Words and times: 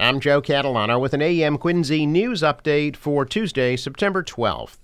I'm 0.00 0.18
Joe 0.18 0.40
Catalano 0.40 0.98
with 0.98 1.12
an 1.12 1.20
AM 1.20 1.58
Quincy 1.58 2.06
news 2.06 2.40
update 2.40 2.96
for 2.96 3.26
Tuesday, 3.26 3.76
September 3.76 4.22
12th. 4.22 4.78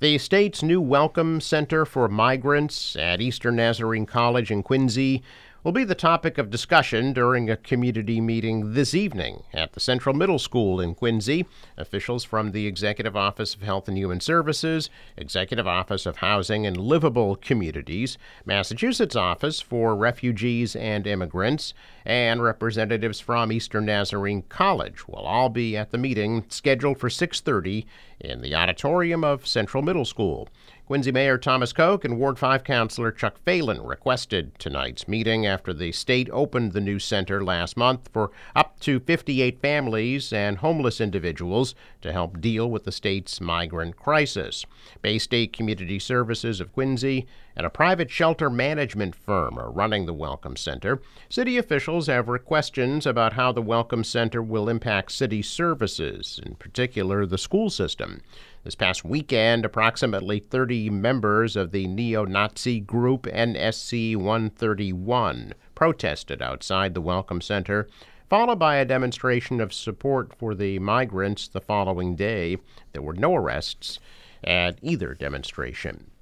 The 0.00 0.18
state's 0.18 0.62
new 0.62 0.78
Welcome 0.78 1.40
Center 1.40 1.86
for 1.86 2.06
Migrants 2.06 2.94
at 2.94 3.22
Eastern 3.22 3.56
Nazarene 3.56 4.04
College 4.04 4.50
in 4.50 4.62
Quincy 4.62 5.22
will 5.64 5.72
be 5.72 5.82
the 5.82 5.94
topic 5.94 6.38
of 6.38 6.50
discussion 6.50 7.12
during 7.12 7.50
a 7.50 7.56
community 7.56 8.20
meeting 8.20 8.74
this 8.74 8.94
evening 8.94 9.42
at 9.52 9.72
the 9.72 9.80
Central 9.80 10.14
Middle 10.14 10.38
School 10.38 10.80
in 10.80 10.94
Quincy. 10.94 11.46
Officials 11.76 12.22
from 12.22 12.52
the 12.52 12.66
Executive 12.66 13.16
Office 13.16 13.54
of 13.54 13.62
Health 13.62 13.88
and 13.88 13.98
Human 13.98 14.20
Services, 14.20 14.88
Executive 15.16 15.66
Office 15.66 16.06
of 16.06 16.18
Housing 16.18 16.64
and 16.64 16.76
Livable 16.76 17.34
Communities, 17.34 18.16
Massachusetts 18.44 19.16
Office 19.16 19.60
for 19.60 19.96
Refugees 19.96 20.76
and 20.76 21.08
Immigrants, 21.08 21.74
and 22.06 22.40
representatives 22.40 23.18
from 23.18 23.50
Eastern 23.50 23.86
Nazarene 23.86 24.42
College 24.48 25.08
will 25.08 25.26
all 25.26 25.48
be 25.48 25.76
at 25.76 25.90
the 25.90 25.98
meeting 25.98 26.44
scheduled 26.48 26.98
for 26.98 27.10
6:30 27.10 27.84
in 28.20 28.42
the 28.42 28.54
auditorium 28.54 29.24
of 29.24 29.46
Central 29.46 29.82
Middle 29.82 30.04
School. 30.04 30.48
Quincy 30.88 31.12
Mayor 31.12 31.36
Thomas 31.36 31.74
Koch 31.74 32.02
and 32.06 32.18
Ward 32.18 32.38
5 32.38 32.64
Councilor 32.64 33.12
Chuck 33.12 33.36
Phelan 33.44 33.82
requested 33.82 34.58
tonight's 34.58 35.06
meeting 35.06 35.44
after 35.44 35.74
the 35.74 35.92
state 35.92 36.30
opened 36.32 36.72
the 36.72 36.80
new 36.80 36.98
center 36.98 37.44
last 37.44 37.76
month 37.76 38.08
for 38.10 38.30
up 38.56 38.80
to 38.80 38.98
58 38.98 39.60
families 39.60 40.32
and 40.32 40.56
homeless 40.56 40.98
individuals 40.98 41.74
to 42.00 42.10
help 42.10 42.40
deal 42.40 42.70
with 42.70 42.84
the 42.84 42.90
state's 42.90 43.38
migrant 43.38 43.96
crisis. 43.96 44.64
Bay 45.02 45.18
State 45.18 45.52
Community 45.52 45.98
Services 45.98 46.58
of 46.58 46.72
Quincy 46.72 47.26
and 47.58 47.66
a 47.66 47.70
private 47.70 48.08
shelter 48.08 48.48
management 48.48 49.16
firm 49.16 49.58
are 49.58 49.72
running 49.72 50.06
the 50.06 50.14
Welcome 50.14 50.54
Center. 50.54 51.02
City 51.28 51.58
officials 51.58 52.06
have 52.06 52.28
questions 52.44 53.04
about 53.04 53.32
how 53.32 53.50
the 53.50 53.60
Welcome 53.60 54.04
Center 54.04 54.40
will 54.40 54.68
impact 54.68 55.10
city 55.10 55.42
services, 55.42 56.38
in 56.46 56.54
particular 56.54 57.26
the 57.26 57.36
school 57.36 57.68
system. 57.68 58.22
This 58.62 58.76
past 58.76 59.04
weekend, 59.04 59.64
approximately 59.64 60.38
30 60.38 60.88
members 60.90 61.56
of 61.56 61.72
the 61.72 61.88
neo 61.88 62.24
Nazi 62.24 62.78
group 62.78 63.24
NSC 63.24 64.14
131 64.14 65.52
protested 65.74 66.40
outside 66.40 66.94
the 66.94 67.00
Welcome 67.00 67.40
Center, 67.40 67.88
followed 68.30 68.60
by 68.60 68.76
a 68.76 68.84
demonstration 68.84 69.60
of 69.60 69.74
support 69.74 70.32
for 70.32 70.54
the 70.54 70.78
migrants 70.78 71.48
the 71.48 71.60
following 71.60 72.14
day. 72.14 72.58
There 72.92 73.02
were 73.02 73.14
no 73.14 73.34
arrests 73.34 73.98
at 74.44 74.78
either 74.80 75.12
demonstration. 75.12 76.12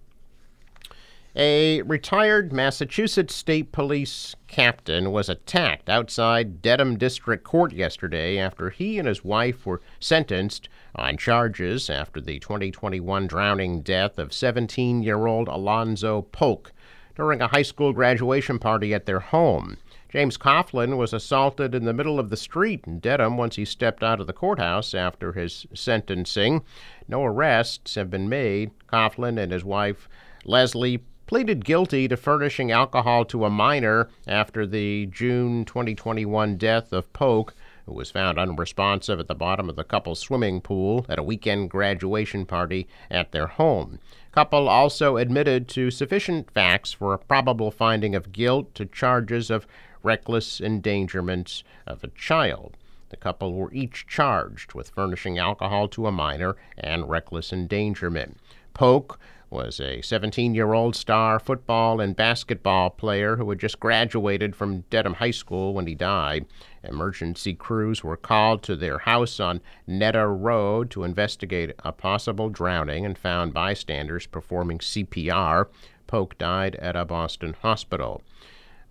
A 1.39 1.83
retired 1.83 2.51
Massachusetts 2.51 3.34
State 3.34 3.70
Police 3.70 4.34
captain 4.47 5.12
was 5.12 5.29
attacked 5.29 5.91
outside 5.91 6.62
Dedham 6.62 6.97
District 6.97 7.45
Court 7.45 7.75
yesterday 7.75 8.39
after 8.39 8.70
he 8.70 8.98
and 8.98 9.06
his 9.06 9.23
wife 9.23 9.67
were 9.67 9.83
sentenced 10.01 10.70
on 10.95 11.19
charges 11.19 11.91
after 11.91 12.23
the 12.23 12.39
2021 12.39 13.27
drowning 13.27 13.83
death 13.83 14.19
of 14.19 14.33
17 14.33 15.03
year 15.03 15.27
old 15.27 15.48
Alonzo 15.48 16.23
Polk 16.23 16.73
during 17.15 17.43
a 17.43 17.48
high 17.48 17.61
school 17.61 17.93
graduation 17.93 18.59
party 18.59 18.95
at 18.95 19.05
their 19.05 19.21
home. 19.21 19.77
James 20.09 20.39
Coughlin 20.39 20.97
was 20.97 21.12
assaulted 21.12 21.75
in 21.75 21.84
the 21.84 21.93
middle 21.93 22.19
of 22.19 22.31
the 22.31 22.39
street 22.39 22.84
in 22.87 22.98
Dedham 22.98 23.37
once 23.37 23.56
he 23.56 23.67
stepped 23.67 24.03
out 24.03 24.23
of 24.23 24.27
the 24.27 24.33
courthouse 24.33 24.95
after 24.95 25.34
his 25.34 25.67
sentencing. 25.75 26.62
No 27.06 27.23
arrests 27.23 27.95
have 27.95 28.09
been 28.09 28.27
made. 28.27 28.71
Coughlin 28.87 29.39
and 29.39 29.53
his 29.53 29.65
wife, 29.65 30.09
Leslie, 30.47 31.03
pleaded 31.27 31.65
guilty 31.65 32.07
to 32.07 32.17
furnishing 32.17 32.71
alcohol 32.71 33.25
to 33.25 33.45
a 33.45 33.51
minor 33.51 34.09
after 34.29 34.65
the 34.65 35.07
June 35.07 35.65
2021 35.65 36.57
death 36.57 36.93
of 36.93 37.13
Polk, 37.13 37.53
who 37.85 37.93
was 37.93 38.11
found 38.11 38.39
unresponsive 38.39 39.19
at 39.19 39.27
the 39.27 39.35
bottom 39.35 39.69
of 39.69 39.75
the 39.75 39.85
couple's 39.85 40.21
swimming 40.21 40.61
pool 40.61 41.05
at 41.09 41.19
a 41.19 41.25
weekend 41.25 41.69
graduation 41.69 42.47
party 42.47 42.87
at 43.11 43.33
their 43.33 43.49
home. 43.49 43.99
Couple 44.31 44.69
also 44.69 45.17
admitted 45.17 45.67
to 45.69 45.91
sufficient 45.91 46.50
facts 46.53 46.93
for 46.93 47.12
a 47.12 47.19
probable 47.19 47.73
finding 47.73 48.15
of 48.15 48.33
guilt 48.33 48.73
to 48.77 48.87
charges 48.87 49.50
of 49.50 49.67
reckless 50.05 50.61
endangerment 50.61 51.65
of 51.87 52.05
a 52.05 52.09
child. 52.09 52.77
The 53.09 53.17
couple 53.17 53.53
were 53.53 53.73
each 53.73 54.06
charged 54.06 54.75
with 54.75 54.91
furnishing 54.91 55.39
alcohol 55.39 55.89
to 55.89 56.06
a 56.06 56.12
minor 56.12 56.56
and 56.79 57.09
reckless 57.09 57.53
endangerment. 57.53 58.39
Polk 58.75 59.19
was 59.56 59.81
a 59.81 60.03
17 60.03 60.55
year 60.55 60.75
old 60.75 60.94
star 60.94 61.41
football 61.41 61.99
and 61.99 62.15
basketball 62.15 62.91
player 62.91 63.37
who 63.37 63.49
had 63.49 63.59
just 63.59 63.81
graduated 63.81 64.55
from 64.55 64.83
Dedham 64.91 65.15
High 65.15 65.31
School 65.31 65.72
when 65.72 65.87
he 65.87 65.94
died. 65.94 66.44
Emergency 66.84 67.55
crews 67.55 68.05
were 68.05 68.19
called 68.19 68.62
to 68.65 68.77
their 68.77 68.99
house 68.99 69.41
on 69.41 69.62
Netta 69.87 70.27
Road 70.27 70.91
to 70.91 71.05
investigate 71.05 71.75
a 71.78 71.91
possible 71.91 72.50
drowning 72.50 73.06
and 73.06 73.17
found 73.17 73.55
bystanders 73.55 74.27
performing 74.27 74.78
CPR. 74.78 75.69
Polk 76.06 76.37
died 76.37 76.77
at 76.77 76.94
a 76.94 77.06
Boston 77.06 77.56
hospital. 77.62 78.23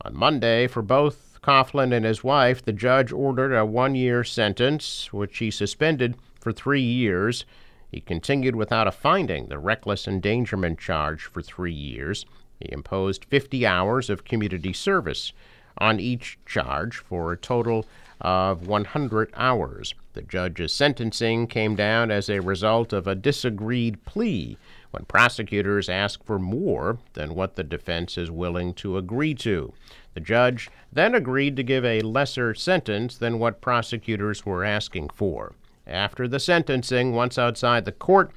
On 0.02 0.16
Monday, 0.16 0.66
for 0.66 0.82
both 0.82 1.38
Coughlin 1.44 1.94
and 1.94 2.06
his 2.06 2.24
wife, 2.24 2.66
the 2.66 2.74
judge 2.74 3.12
ordered 3.12 3.54
a 3.54 3.68
one 3.68 3.94
year 3.94 4.24
sentence, 4.24 5.14
which 5.14 5.38
he 5.38 5.52
suspended 5.52 6.16
for 6.40 6.52
three 6.52 6.82
years. 6.82 7.46
He 7.92 8.02
continued 8.02 8.56
without 8.56 8.88
a 8.88 8.92
finding 8.92 9.48
the 9.48 9.60
reckless 9.60 10.08
endangerment 10.08 10.80
charge 10.80 11.24
for 11.24 11.42
three 11.42 11.74
years. 11.74 12.26
He 12.60 12.72
imposed 12.72 13.26
50 13.26 13.66
hours 13.66 14.10
of 14.10 14.26
community 14.26 14.74
service 14.74 15.34
on 15.78 16.00
each 16.00 16.38
charge 16.46 16.98
for 16.98 17.32
a 17.32 17.38
total 17.38 17.86
of 18.22 18.68
100 18.68 19.30
hours. 19.36 19.94
The 20.14 20.22
judge's 20.22 20.74
sentencing 20.74 21.48
came 21.48 21.76
down 21.76 22.12
as 22.12 22.30
a 22.30 22.40
result 22.40 22.94
of 22.94 23.08
a 23.08 23.16
disagreed 23.16 24.04
plea 24.06 24.58
when 24.92 25.06
prosecutors 25.06 25.90
asked 25.90 26.24
for 26.24 26.40
more 26.40 26.98
than 27.14 27.36
what 27.36 27.56
the 27.56 27.64
defense 27.64 28.18
is 28.18 28.32
willing 28.32 28.74
to 28.76 28.98
agree 28.98 29.34
to. 29.36 29.74
The 30.14 30.22
judge 30.22 30.70
then 30.94 31.14
agreed 31.14 31.58
to 31.58 31.64
give 31.64 31.84
a 31.84 32.02
lesser 32.02 32.54
sentence 32.54 33.18
than 33.18 33.40
what 33.40 33.60
prosecutors 33.60 34.46
were 34.46 34.64
asking 34.64 35.10
for. 35.10 35.54
After 35.88 36.28
the 36.28 36.40
sentencing, 36.40 37.14
once 37.14 37.38
outside 37.38 37.86
the 37.86 37.92
court, 37.92 38.32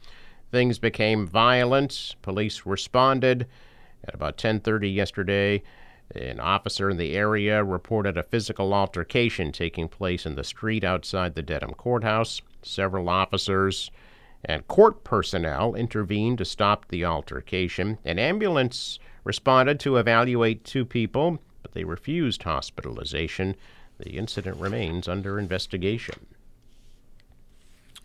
things 0.50 0.78
became 0.78 1.26
violent. 1.26 2.16
Police 2.22 2.66
responded 2.66 3.46
at 4.04 4.14
about 4.14 4.36
10:30 4.36 4.90
yesterday. 4.90 5.62
An 6.14 6.40
officer 6.40 6.88
in 6.88 6.96
the 6.96 7.14
area 7.16 7.62
reported 7.62 8.16
a 8.16 8.22
physical 8.22 8.72
altercation 8.72 9.52
taking 9.52 9.88
place 9.88 10.24
in 10.24 10.36
the 10.36 10.44
street 10.44 10.84
outside 10.84 11.34
the 11.34 11.42
Dedham 11.42 11.74
courthouse. 11.74 12.40
Several 12.62 13.08
officers 13.08 13.90
and 14.44 14.66
court 14.68 15.04
personnel 15.04 15.74
intervened 15.74 16.38
to 16.38 16.44
stop 16.44 16.88
the 16.88 17.04
altercation. 17.04 17.98
An 18.04 18.18
ambulance 18.18 18.98
responded 19.24 19.80
to 19.80 19.96
evaluate 19.96 20.64
two 20.64 20.84
people, 20.84 21.38
but 21.62 21.72
they 21.72 21.84
refused 21.84 22.44
hospitalization. 22.44 23.56
The 23.98 24.16
incident 24.16 24.56
remains 24.58 25.08
under 25.08 25.38
investigation. 25.38 26.26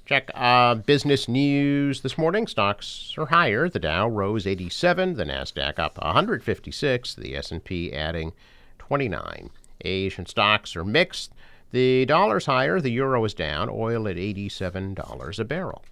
Check 0.05 0.29
uh, 0.33 0.75
business 0.75 1.29
news 1.29 2.01
this 2.01 2.17
morning. 2.17 2.45
Stocks 2.45 3.13
are 3.17 3.27
higher. 3.27 3.69
The 3.69 3.79
Dow 3.79 4.09
rose 4.09 4.45
87, 4.45 5.13
the 5.13 5.23
Nasdaq 5.23 5.79
up 5.79 5.97
156, 5.97 7.15
the 7.15 7.37
S&P 7.37 7.93
adding 7.93 8.33
29. 8.79 9.49
Asian 9.85 10.25
stocks 10.25 10.75
are 10.75 10.83
mixed. 10.83 11.31
The 11.71 12.05
dollar's 12.05 12.45
higher, 12.45 12.81
the 12.81 12.91
euro 12.91 13.23
is 13.23 13.33
down, 13.33 13.69
oil 13.71 14.07
at 14.07 14.17
$87 14.17 15.39
a 15.39 15.43
barrel. 15.45 15.83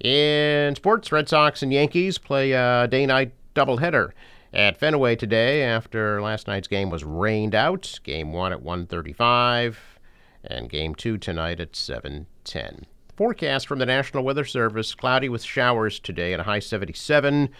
In 0.00 0.74
sports, 0.74 1.10
Red 1.12 1.28
Sox 1.28 1.62
and 1.62 1.72
Yankees 1.72 2.18
play 2.18 2.52
a 2.52 2.86
day-night 2.88 3.32
doubleheader 3.54 4.10
at 4.52 4.76
Fenway 4.76 5.16
today 5.16 5.62
after 5.62 6.20
last 6.20 6.48
night's 6.48 6.68
game 6.68 6.90
was 6.90 7.04
rained 7.04 7.54
out. 7.54 7.98
Game 8.02 8.32
1 8.32 8.52
at 8.52 8.62
135 8.62 9.97
and 10.44 10.70
game 10.70 10.94
two 10.94 11.18
tonight 11.18 11.60
at 11.60 11.72
7:10. 11.72 12.84
Forecast 13.16 13.66
from 13.66 13.78
the 13.78 13.86
National 13.86 14.22
Weather 14.22 14.44
Service: 14.44 14.94
cloudy 14.94 15.28
with 15.28 15.42
showers 15.42 15.98
today 15.98 16.32
at 16.32 16.40
a 16.40 16.44
high 16.44 16.60
77. 16.60 17.50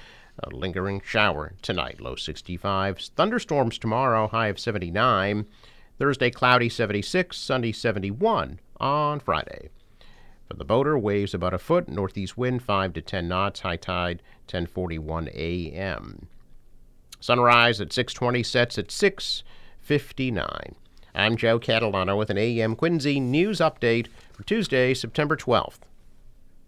A 0.40 0.54
lingering 0.54 1.00
shower 1.04 1.54
tonight, 1.62 2.00
low 2.00 2.14
65. 2.14 2.98
Thunderstorms 3.16 3.76
tomorrow, 3.76 4.28
high 4.28 4.46
of 4.46 4.60
79. 4.60 5.46
Thursday, 5.98 6.30
cloudy 6.30 6.68
76. 6.68 7.36
Sunday, 7.36 7.72
71 7.72 8.60
on 8.78 9.18
Friday. 9.18 9.70
For 10.48 10.54
the 10.54 10.64
boater, 10.64 10.96
waves 10.96 11.34
about 11.34 11.52
a 11.54 11.58
foot, 11.58 11.88
northeast 11.88 12.38
wind 12.38 12.62
5 12.62 12.94
to 12.94 13.02
10 13.02 13.28
knots, 13.28 13.60
high 13.60 13.76
tide 13.76 14.22
10:41 14.46 15.28
a.m. 15.34 16.28
Sunrise 17.20 17.80
at 17.80 17.92
6:20 17.92 18.42
sets 18.46 18.78
at 18.78 18.90
6:59. 18.90 20.76
I'm 21.18 21.36
Joe 21.36 21.58
Catalano 21.58 22.16
with 22.16 22.30
an 22.30 22.38
AM 22.38 22.76
Quincy 22.76 23.18
news 23.18 23.58
update 23.58 24.06
for 24.32 24.44
Tuesday, 24.44 24.94
September 24.94 25.36
12th. 25.36 25.80